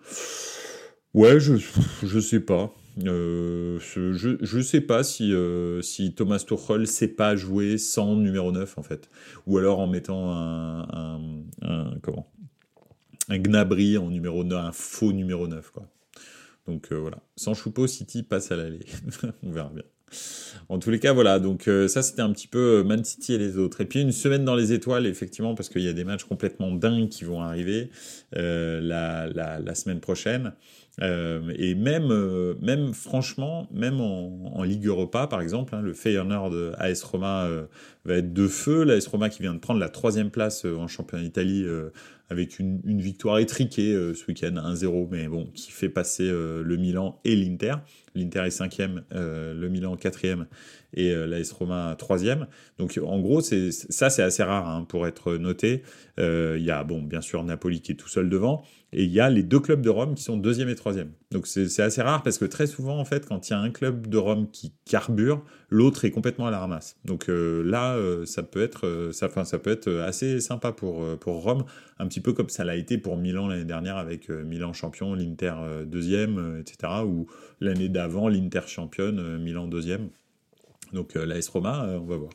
[1.14, 1.56] Ouais, je,
[2.04, 2.74] je sais pas.
[3.06, 8.52] Euh, je, je sais pas si, euh, si Thomas Tuchel sait pas jouer sans numéro
[8.52, 9.10] 9 en fait.
[9.48, 10.82] Ou alors en mettant un,
[11.64, 11.92] un,
[13.30, 15.88] un Gnabry en numéro 9, un faux numéro 9 quoi.
[16.68, 17.18] Donc euh, voilà.
[17.36, 18.86] Sans Choupeau, City passe à l'aller.
[19.44, 19.84] On verra bien.
[20.70, 21.40] En tous les cas, voilà.
[21.40, 23.82] Donc euh, ça, c'était un petit peu euh, Man City et les autres.
[23.82, 26.72] Et puis une semaine dans les étoiles, effectivement, parce qu'il y a des matchs complètement
[26.72, 27.90] dingues qui vont arriver
[28.32, 30.54] la, semaine prochaine.
[31.02, 37.04] et même, même franchement, même en, en Ligue Europa, par exemple, hein, le Feyenoord AS
[37.04, 37.50] Roma
[38.06, 38.84] va être de feu.
[38.84, 41.66] L'AS Roma qui vient de prendre la troisième place en championnat d'Italie
[42.30, 47.36] avec une, victoire étriquée ce week-end, 1-0, mais bon, qui fait passer le Milan et
[47.36, 47.76] l'Inter.
[48.16, 50.46] L'Inter est cinquième, euh, le Milan quatrième
[50.94, 52.48] et euh, l'AS Roma troisième.
[52.78, 55.84] Donc en gros, c'est ça c'est assez rare hein, pour être noté.
[56.20, 59.12] Euh, il y a bon bien sûr Napoli qui est tout seul devant et il
[59.12, 61.12] y a les deux clubs de Rome qui sont deuxième et troisième.
[61.32, 63.72] Donc c'est assez rare parce que très souvent en fait quand il y a un
[63.72, 66.98] club de Rome qui carbure, l'autre est complètement à la ramasse.
[67.06, 71.66] Donc là ça peut être enfin, ça peut être assez sympa pour pour Rome,
[71.98, 75.54] un petit peu comme ça l'a été pour Milan l'année dernière avec Milan champion, l'Inter
[75.88, 76.94] deuxième, etc.
[77.06, 77.28] Ou
[77.60, 80.10] l'année d'avant l'Inter championne, Milan deuxième.
[80.94, 82.32] Donc euh, l'AS Roma, euh, on va voir.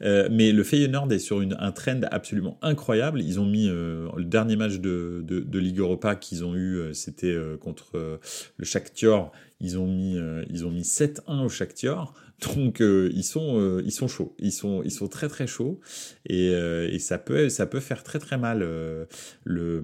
[0.00, 3.20] Euh, mais le Feyenoord est sur un trend absolument incroyable.
[3.20, 8.20] Ils ont mis le dernier match de, Ligue Europa qu'ils ont eu, c'était contre
[8.56, 9.32] le Shakhtar.
[9.60, 10.16] Ils ont mis,
[10.50, 12.14] ils ont mis 7-1 au Shakhtar.
[12.40, 15.80] Donc euh, ils sont euh, ils sont chauds, ils sont ils sont très très chauds
[16.24, 19.08] et, euh, et ça peut ça peut faire très très mal le
[19.44, 19.82] le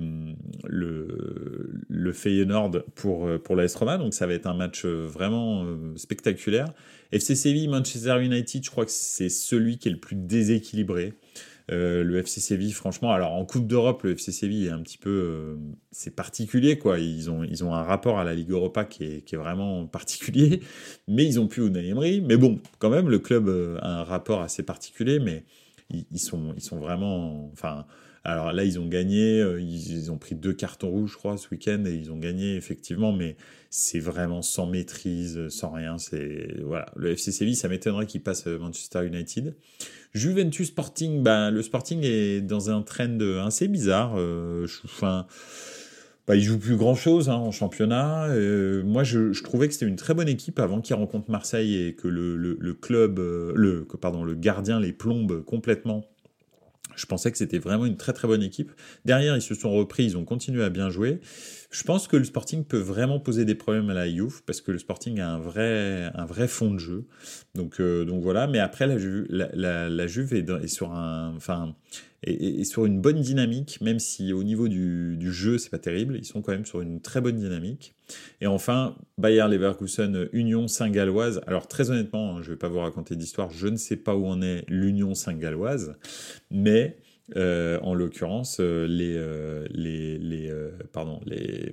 [1.88, 6.72] le Feyenoord pour pour l'AS Roma donc ça va être un match vraiment spectaculaire.
[7.10, 11.14] FC Séville Manchester United, je crois que c'est celui qui est le plus déséquilibré.
[11.70, 14.98] Euh, le FC Séville, franchement, alors en Coupe d'Europe, le FC Séville est un petit
[14.98, 15.57] peu, euh,
[15.92, 16.98] c'est particulier quoi.
[16.98, 19.87] Ils ont, ils ont un rapport à la Ligue Europa qui est, qui est vraiment
[19.88, 20.61] particulier,
[21.09, 22.20] mais ils ont plus Unai Emery.
[22.20, 25.44] Mais bon, quand même, le club euh, a un rapport assez particulier, mais
[25.88, 27.87] ils, ils sont, ils sont vraiment, enfin.
[28.24, 31.48] Alors là, ils ont gagné, ils, ils, ont pris deux cartons rouges, je crois, ce
[31.50, 33.37] week-end, et ils ont gagné effectivement, mais
[33.68, 35.98] c'est vraiment sans maîtrise, sans rien.
[35.98, 39.54] C'est voilà, le FC Séville, ça m'étonnerait qu'il passe Manchester United.
[40.14, 44.14] Juventus Sporting, ben, le Sporting est dans un trend assez bizarre.
[44.16, 45.26] Euh, enfin,
[46.28, 48.28] bah, il joue plus grand chose hein, en championnat.
[48.28, 51.76] Euh, moi, je, je, trouvais que c'était une très bonne équipe avant qu'il rencontre Marseille
[51.82, 56.04] et que le, le, le club, euh, le, pardon, le gardien les plombe complètement.
[56.96, 58.72] Je pensais que c'était vraiment une très très bonne équipe.
[59.04, 61.20] Derrière, ils se sont repris, ils ont continué à bien jouer.
[61.74, 64.70] Je pense que le Sporting peut vraiment poser des problèmes à la Juve parce que
[64.70, 67.04] le Sporting a un vrai, un vrai fond de jeu.
[67.56, 68.46] Donc, euh, donc voilà.
[68.46, 68.96] Mais après, la
[70.06, 71.74] Juve, est, sur un, enfin,
[72.22, 76.16] est, sur une bonne dynamique, même si au niveau du, du jeu, c'est pas terrible.
[76.16, 77.96] Ils sont quand même sur une très bonne dynamique.
[78.40, 81.40] Et enfin, Bayer Leverkusen, Union Saint-Galloise.
[81.48, 83.50] Alors très honnêtement, hein, je vais pas vous raconter d'histoire.
[83.50, 85.96] Je ne sais pas où en est l'Union Saint-Galloise,
[86.52, 86.98] mais
[87.37, 90.52] euh, en l'occurrence, euh, les, euh, les, les
[90.92, 91.72] pardon, les.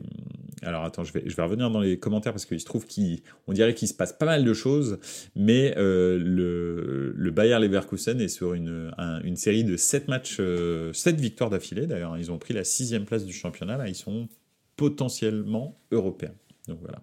[0.64, 3.54] Alors attends, je vais, je vais revenir dans les commentaires parce qu'il se trouve qu'on
[3.54, 5.00] dirait qu'il se passe pas mal de choses,
[5.36, 10.40] mais le, le Bayer Leverkusen est sur une, un, une série de 7 matchs,
[10.94, 11.88] 7 victoires d'affilée.
[11.88, 13.78] D'ailleurs, ils ont pris la sixième place du championnat.
[13.78, 14.30] Là, ils sont
[14.76, 16.36] potentiellement européens.
[16.68, 17.02] Donc voilà.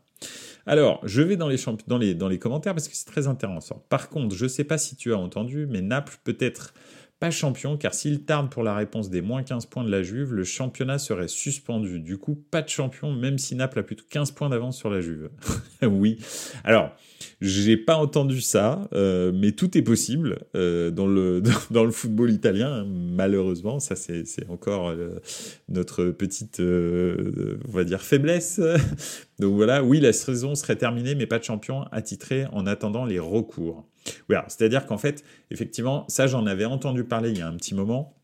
[0.66, 1.56] Alors, je vais dans les,
[1.87, 3.84] dans les, dans les commentaires parce que c'est très intéressant.
[3.88, 6.74] Par contre, je ne sais pas si tu as entendu, mais Naples peut être
[7.20, 10.35] pas champion, car s'il tarde pour la réponse des moins 15 points de la Juve,
[10.35, 11.98] le championnat serait suspendu.
[11.98, 14.88] Du coup, pas de champion, même si Naples a plus de 15 points d'avance sur
[14.88, 15.31] la Juve.
[15.83, 16.18] oui.
[16.62, 16.92] Alors,
[17.40, 21.42] j'ai pas entendu ça, euh, mais tout est possible euh, dans, le,
[21.90, 23.81] football italien, malheureusement.
[23.81, 25.20] Ça, c'est encore euh,
[25.68, 28.61] notre petite, on va dire, faiblesse.
[29.40, 33.18] Donc voilà, oui, la saison serait terminée, mais pas de champion attitré en attendant les
[33.18, 33.88] recours.
[34.49, 38.14] C'est-à-dire qu'en fait, effectivement, ça j'en avais entendu parler il y a un petit moment.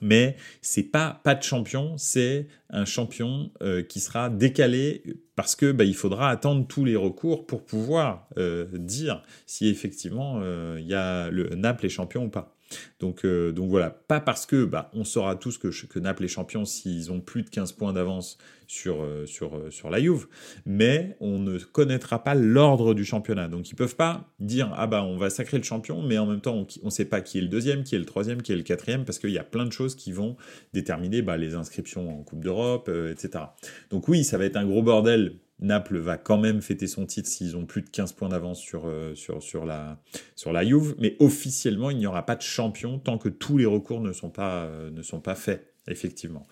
[0.00, 3.50] mais c'est pas pas de champion, c'est un champion
[3.88, 5.02] qui sera décalé
[5.34, 8.28] parce que bah, il faudra attendre tous les recours pour pouvoir
[8.72, 10.40] dire si effectivement
[10.76, 12.54] il y a le Naples est champion ou pas.
[13.00, 16.28] Donc, euh, donc voilà, pas parce que bah, on saura tous que, que Naples est
[16.28, 20.28] champion s'ils ont plus de 15 points d'avance sur, euh, sur, euh, sur la Juve,
[20.64, 23.48] mais on ne connaîtra pas l'ordre du championnat.
[23.48, 26.40] Donc ils peuvent pas dire ah bah on va sacrer le champion, mais en même
[26.40, 28.56] temps on ne sait pas qui est le deuxième, qui est le troisième, qui est
[28.56, 30.36] le quatrième, parce qu'il y a plein de choses qui vont
[30.72, 33.44] déterminer bah, les inscriptions en Coupe d'Europe, etc.
[33.90, 37.28] Donc oui, ça va être un gros bordel Naples va quand même fêter son titre
[37.28, 40.00] s'ils ont plus de 15 points d'avance sur, euh, sur, sur, la,
[40.36, 43.66] sur la Juve, mais officiellement, il n'y aura pas de champion tant que tous les
[43.66, 46.46] recours ne sont pas, euh, ne sont pas faits, effectivement.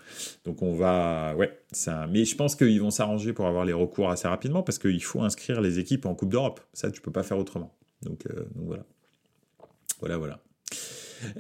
[0.45, 1.35] Donc on va...
[1.37, 2.07] Ouais, ça...
[2.09, 5.23] Mais je pense qu'ils vont s'arranger pour avoir les recours assez rapidement, parce qu'il faut
[5.23, 6.61] inscrire les équipes en Coupe d'Europe.
[6.73, 7.77] Ça, tu peux pas faire autrement.
[8.03, 8.85] Donc, euh, voilà.
[10.01, 10.41] Voilà, voilà.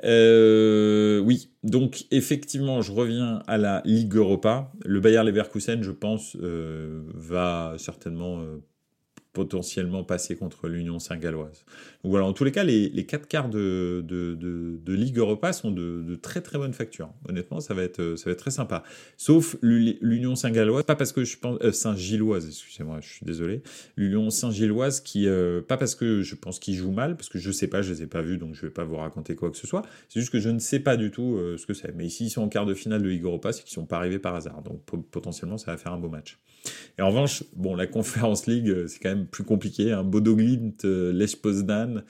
[0.04, 4.72] Euh, oui, donc effectivement, je reviens à la Ligue Europa.
[4.84, 8.42] Le Bayer Leverkusen, je pense, euh, va certainement
[9.36, 11.66] potentiellement passer contre l'Union Saint-Galloise.
[12.02, 15.70] Donc voilà, en tous les cas, les, les quatre quarts de, de, Ligue Europa sont
[15.70, 17.10] de, très très bonne facture.
[17.28, 18.82] Honnêtement, ça va être, ça va être très sympa.
[19.18, 21.58] Sauf l'Union Saint-Galloise, pas parce que je pense...
[21.60, 23.60] Euh, Saint-Gilloise, excusez-moi, je suis désolé.
[23.98, 25.28] L'Union Saint-Gilloise qui...
[25.28, 27.92] Euh, pas parce que je pense qu'ils jouent mal, parce que je sais pas, je
[27.92, 29.82] les ai pas vus, donc je vais pas vous raconter quoi que ce soit.
[30.08, 31.94] C'est juste que je ne sais pas du tout euh, ce que c'est.
[31.94, 33.98] Mais ici, ils sont en quart de finale de Ligue Europa, c'est qu'ils sont pas
[33.98, 34.62] arrivés par hasard.
[34.62, 36.38] Donc potentiellement, ça va faire un beau match.
[36.98, 39.92] Et en revanche, bon, la Conférence League, euh, c'est quand même plus compliqué.
[39.92, 40.04] Hein.
[40.04, 42.02] Bodo Glimt, euh, Lech Poznan.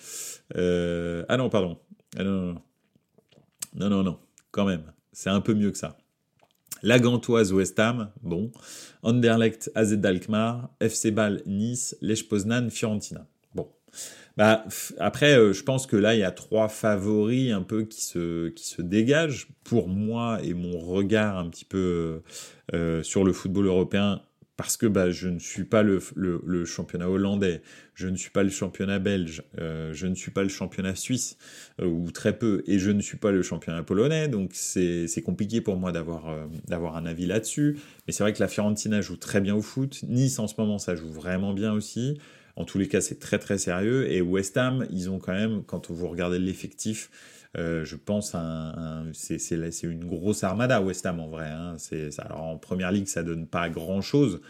[0.57, 1.79] Euh, ah non, pardon.
[2.17, 2.63] Ah non, non, non.
[3.75, 4.19] Non, non, non.
[4.51, 4.93] Quand même.
[5.13, 5.97] C'est un peu mieux que ça.
[6.83, 8.51] La Gantoise West Ham, bon.
[9.03, 10.71] Anderlecht AZ Alkmaar.
[10.81, 11.97] FC Bâle Nice.
[12.01, 13.27] Lech Poznan Fiorentina.
[13.55, 13.69] Bon.
[14.37, 14.65] Bah,
[14.99, 18.67] après, je pense que là, il y a trois favoris un peu qui se, qui
[18.67, 19.49] se dégagent.
[19.65, 22.23] Pour moi et mon regard un petit peu
[23.03, 24.21] sur le football européen,
[24.57, 27.63] parce que bah, je ne suis pas le, le, championnat hollandais,
[27.95, 31.37] je ne suis pas le championnat belge, euh, je ne suis pas le championnat suisse,
[31.81, 35.61] euh, ou très peu, et je ne suis pas le championnat polonais, donc c'est compliqué
[35.61, 37.79] pour moi d'avoir euh, d'avoir un avis là-dessus.
[38.07, 40.79] Mais c'est vrai que la Fiorentina joue très bien au foot, Nice en ce moment
[40.79, 42.19] ça joue vraiment bien aussi.
[42.59, 44.11] En tous les cas, c'est très très sérieux.
[44.11, 47.11] Et West Ham, ils ont quand même, quand vous regardez l'effectif,
[47.57, 51.49] euh, je pense un, c'est une grosse armada West Ham en vrai.
[51.49, 51.77] Hein.
[52.19, 54.41] Alors en première ligue, ça donne pas grand chose,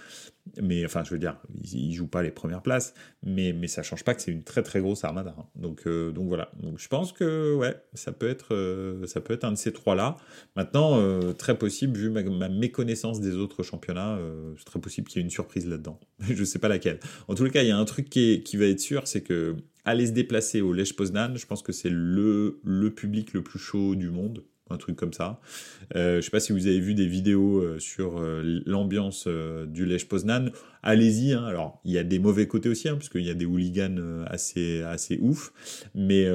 [0.62, 4.04] mais enfin, je veux dire, ils, jouent pas les premières places, mais, mais ça change
[4.04, 5.34] pas que c'est une très très grosse armada.
[5.38, 5.46] Hein.
[5.54, 6.50] Donc, euh, donc voilà.
[6.60, 9.72] Donc je pense que ouais, ça peut être, euh, ça peut être un de ces
[9.72, 10.16] trois-là.
[10.54, 11.02] Maintenant,
[11.34, 14.18] très possible, vu ma, méconnaissance des autres championnats,
[14.56, 16.00] c'est très possible qu'il y ait une surprise là-dedans.
[16.20, 17.00] je sais pas laquelle.
[17.28, 19.56] En les cas, il y a un truc qui, qui va être sûr, c'est que
[19.86, 23.58] aller se déplacer au Lech Poznan, je pense que c'est le, le public le plus
[23.58, 25.40] chaud du monde, un truc comme ça.
[25.94, 29.66] Euh, je sais pas si vous avez vu des vidéos euh, sur euh, l'ambiance euh,
[29.66, 30.50] du Lech Poznan.
[30.82, 31.32] Allez-y.
[31.32, 31.44] Hein.
[31.44, 34.24] Alors, il y a des mauvais côtés aussi, hein, parce qu'il y a des hooligans
[34.26, 35.52] assez assez ouf.
[35.94, 36.26] Mais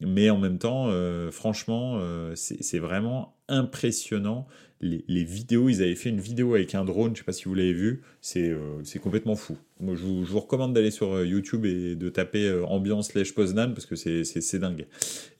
[0.00, 0.90] mais en même temps,
[1.32, 2.00] franchement,
[2.36, 4.46] c'est vraiment impressionnant
[4.80, 7.54] les, vidéos, ils avaient fait une vidéo avec un drone, je sais pas si vous
[7.54, 9.56] l'avez vu, c'est euh, complètement fou.
[9.80, 13.72] Moi, je vous, recommande d'aller sur euh, YouTube et de taper euh, ambiance Lech Poznan
[13.72, 14.86] parce que c'est dingue.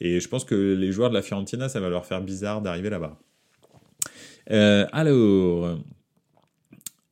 [0.00, 2.90] Et je pense que les joueurs de la Fiorentina, ça va leur faire bizarre d'arriver
[2.90, 3.18] là-bas.
[4.92, 5.78] alors,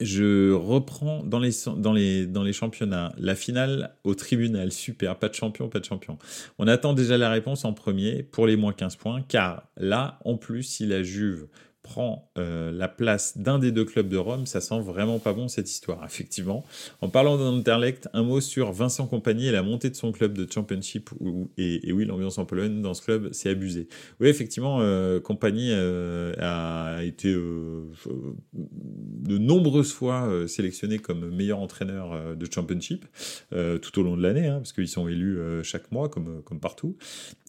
[0.00, 3.12] je reprends dans les, dans, les, dans les championnats.
[3.18, 6.18] La finale au tribunal, super, pas de champion, pas de champion.
[6.58, 10.36] On attend déjà la réponse en premier pour les moins 15 points, car là, en
[10.36, 11.48] plus, si la Juve
[11.84, 15.48] prend euh, la place d'un des deux clubs de Rome, ça sent vraiment pas bon
[15.48, 16.64] cette histoire, effectivement.
[17.02, 20.50] En parlant d'Anderlecht, un mot sur Vincent Compagnie et la montée de son club de
[20.50, 21.10] Championship,
[21.58, 23.86] et, oui, l'ambiance en Pologne dans ce club, c'est abusé.
[24.18, 32.46] Oui, effectivement, euh, Compagnie euh, a été de nombreuses fois sélectionné comme meilleur entraîneur de
[32.50, 33.04] Championship,
[33.50, 36.96] tout au long de l'année, hein, parce qu'ils sont élus chaque mois, comme, comme partout.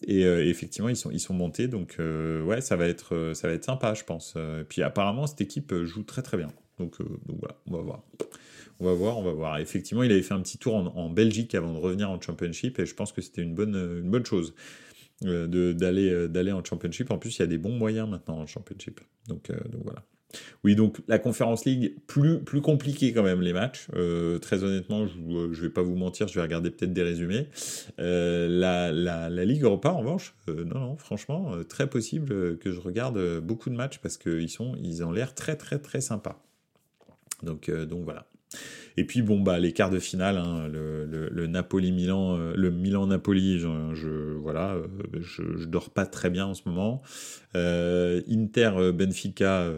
[0.06, 3.64] Et, effectivement, ils sont, ils sont montés, donc ouais, ça va, être, ça va être
[3.64, 4.25] sympa, je pense.
[4.36, 6.52] Euh, et puis apparemment, cette équipe euh, joue très très bien.
[6.78, 8.02] Donc, euh, donc voilà, on va voir.
[8.78, 9.58] On va voir, on va voir.
[9.58, 12.84] Effectivement, il avait fait un petit tour en, Belgique avant de revenir en Championship et
[12.84, 14.54] je pense que c'était une bonne, chose
[15.22, 17.10] d'aller d'aller en Championship.
[17.10, 19.00] En plus, il y a des bons moyens maintenant en Championship.
[19.28, 20.04] Donc, donc voilà.
[20.64, 23.86] Oui, donc la Conférence League, plus, plus compliqué quand même les matchs.
[23.94, 27.48] Euh, très honnêtement, je ne vais pas vous mentir, je vais regarder peut-être des résumés.
[27.98, 32.72] Euh, la, la, la, Ligue Europa, en revanche, euh, non, non, franchement, très possible que
[32.72, 34.48] je regarde beaucoup de matchs parce qu'ils
[34.82, 36.42] ils ont l'air très, très, très sympas.
[37.42, 38.26] Donc, donc voilà.
[38.96, 44.34] Et puis bon bah les quarts de finale, hein, le, Napoli-Milan, euh, le Milan-Napoli, je,
[44.38, 44.86] voilà, euh,
[45.20, 47.02] je, dors pas très bien en ce moment.
[47.56, 49.70] Euh, Inter-Benfica,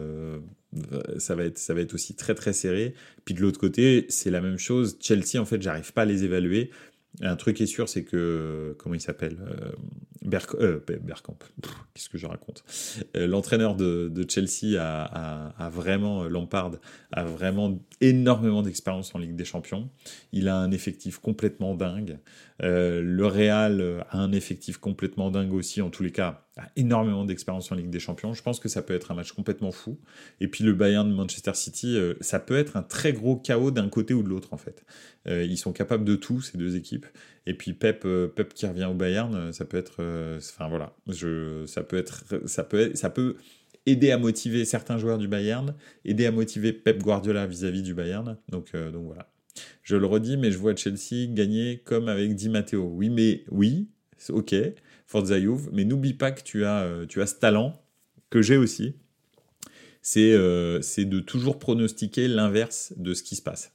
[1.17, 2.93] ça va être ça va être aussi très très serré.
[3.25, 4.97] Puis de l'autre côté, c'est la même chose.
[5.01, 6.71] Chelsea en fait, j'arrive pas à les évaluer.
[7.21, 9.71] Un truc est sûr, c'est que comment il s'appelle euh,
[10.23, 11.37] Bergkamp,
[11.93, 12.63] qu'est-ce que je raconte?
[13.15, 16.71] Euh, L'entraîneur de, Chelsea a, vraiment, euh, Lampard,
[17.11, 19.89] a vraiment énormément d'expérience en Ligue des Champions.
[20.31, 22.19] Il a un effectif complètement dingue.
[22.61, 27.75] le Real a un effectif complètement dingue aussi, en tous les cas, énormément d'expérience en
[27.75, 28.33] Ligue des Champions.
[28.33, 29.97] Je pense que ça peut être un match complètement fou.
[30.39, 33.89] Et puis le Bayern de Manchester City, ça peut être un très gros chaos d'un
[33.89, 34.83] côté ou de l'autre, en fait.
[35.27, 37.05] ils sont capables de tout, ces deux équipes.
[37.45, 38.05] Et puis Pep,
[38.35, 40.03] Pep qui revient au Bayern, ça peut être
[40.37, 43.35] enfin voilà, je, ça peut être, ça peut, ça peut
[43.85, 48.37] aider à motiver certains joueurs du Bayern, aider à motiver Pep Guardiola vis-à-vis du Bayern.
[48.49, 49.31] Donc, euh, donc voilà.
[49.83, 52.83] Je le redis, mais je vois Chelsea gagner comme avec Di Matteo.
[52.83, 53.89] Oui, mais oui,
[54.29, 54.55] ok,
[55.09, 55.37] Forza
[55.71, 57.81] mais n'oublie pas que tu as, euh, tu as ce talent
[58.29, 58.93] que j'ai aussi.
[60.17, 63.71] Euh, c'est de toujours pronostiquer l'inverse de ce qui se passe.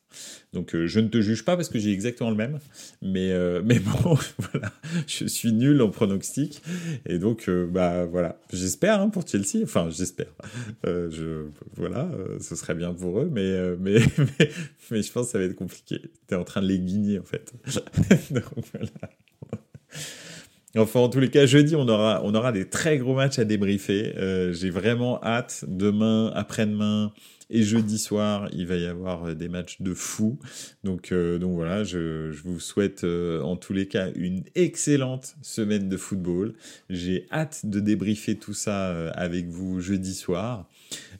[0.52, 2.60] Donc euh, je ne te juge pas parce que j'ai exactement le même,
[3.02, 3.32] mais,
[3.64, 4.72] mais bon, voilà,
[5.08, 6.62] je suis nul en pronostic,
[7.04, 10.32] et donc bah voilà, j'espère hein, pour Chelsea, enfin j'espère,
[10.84, 12.10] je, voilà,
[12.40, 14.00] ce serait bien pour eux, mais, mais,
[14.90, 16.00] mais, je pense que ça va être compliqué.
[16.28, 17.52] Tu es en train de les guigner en fait.
[18.30, 19.10] donc voilà.
[20.76, 23.44] Enfin, en tous les cas, jeudi, on aura, on aura des très gros matchs à
[23.44, 24.12] débriefer.
[24.16, 25.64] Euh, j'ai vraiment hâte.
[25.68, 27.12] Demain, après-demain
[27.48, 30.36] et jeudi soir, il va y avoir euh, des matchs de fou.
[30.82, 35.88] Donc, euh, donc voilà, je, je vous souhaite en tous les cas une excellente semaine
[35.88, 36.54] de football.
[36.90, 40.68] J'ai hâte de débriefer tout ça avec vous jeudi soir.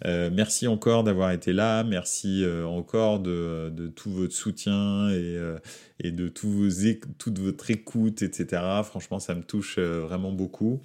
[0.04, 1.84] Euh, merci encore d'avoir été là.
[1.84, 5.58] Merci euh, encore de, tout votre soutien et, euh,
[6.04, 8.62] de toute votre écoute, etc.
[8.84, 10.80] Franchement, ça me touche vraiment beaucoup.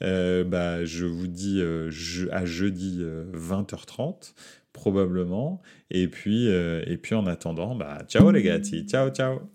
[0.00, 1.62] bah, je vous dis
[2.30, 4.34] à jeudi 20h30
[4.72, 5.62] probablement.
[5.90, 9.53] Et puis, et puis en attendant, bah, ciao les gars, ciao ciao.